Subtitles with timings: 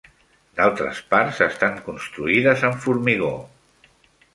[0.59, 3.33] D'altres parts estan construïdes amb formigó.